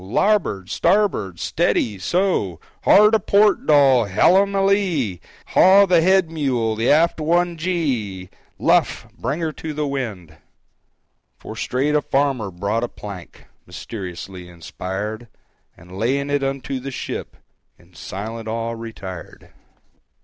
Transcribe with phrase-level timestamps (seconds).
[0.03, 5.21] "Labbord!—stabbord!—s t e a d y!—so!—Hard a port, Dol!—hellum a lee!
[5.49, 8.31] Haw the head mule!—the aft one gee!
[8.57, 10.37] Luff!—bring her to the wind!"
[11.37, 17.37] For straight a farmer brought a plank,—(Mysteriously inspired)—And laying it unto the ship,
[17.77, 19.51] In silent awe retired.